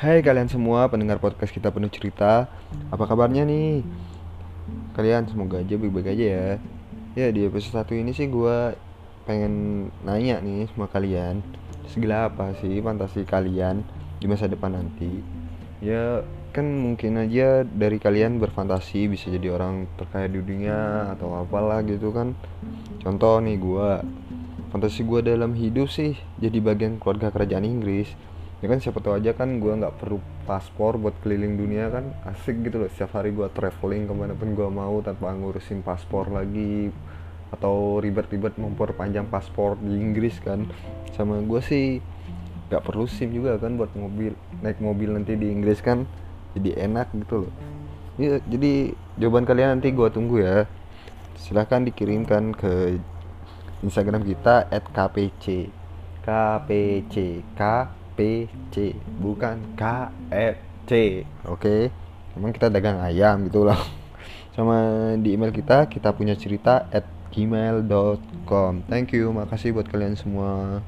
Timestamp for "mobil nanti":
44.78-45.34